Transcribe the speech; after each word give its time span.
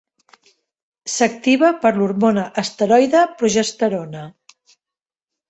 S'activa 1.15 1.69
per 1.83 1.91
l'hormona 1.99 2.47
esteroide 2.63 3.23
progesterona. 3.43 4.27